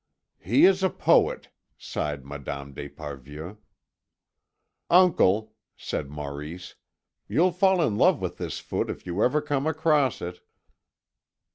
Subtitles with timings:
[0.39, 3.59] "He is a poet," sighed Madame d'Esparvieu.
[4.89, 6.73] "Uncle," said Maurice,
[7.27, 10.39] "you'll fall in love with this foot if you ever come across it."